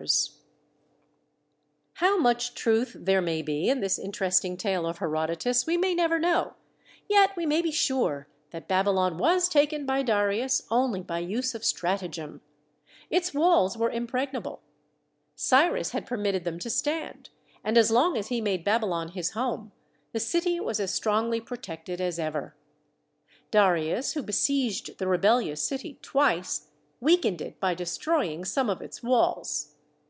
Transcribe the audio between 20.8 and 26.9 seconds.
as strongly protected as ever. Darius, who besieged the rebellious city twice,